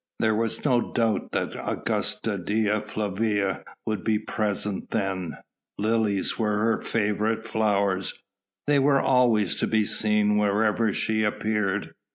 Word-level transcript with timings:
There 0.17 0.33
was 0.33 0.65
no 0.65 0.91
doubt 0.93 1.31
that 1.33 1.51
the 1.51 1.63
Augusta 1.63 2.39
Dea 2.39 2.79
Flavia 2.79 3.63
would 3.85 4.03
be 4.03 4.17
present 4.17 4.89
then, 4.89 5.37
lilies 5.77 6.39
were 6.39 6.57
her 6.57 6.81
favourite 6.81 7.45
flowers, 7.45 8.15
they 8.65 8.79
were 8.79 8.99
always 8.99 9.53
to 9.57 9.67
be 9.67 9.85
seen 9.85 10.37
wherever 10.37 10.91
she 10.91 11.21
appeared. 11.23 11.93